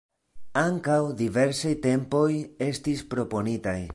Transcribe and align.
Ankaŭ 0.61 0.95
diversaj 1.19 1.75
tempoj 1.85 2.27
estis 2.71 3.07
proponitaj. 3.15 3.79